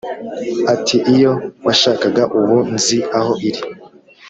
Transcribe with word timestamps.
Ati: 0.73 0.97
"Iyo 1.13 1.31
washakaga 1.65 2.23
ubu 2.39 2.57
nzi 2.75 2.97
aho 3.17 3.31
iri, 3.47 3.61